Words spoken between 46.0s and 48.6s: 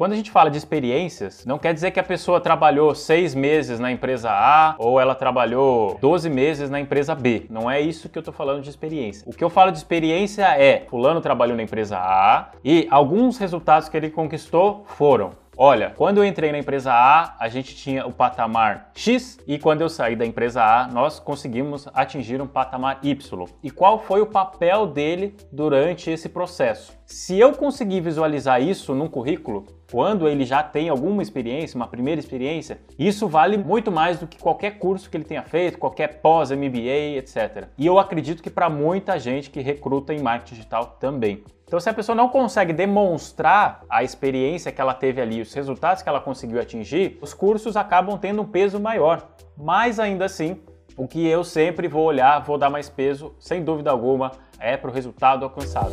que ela conseguiu atingir, os cursos acabam tendo um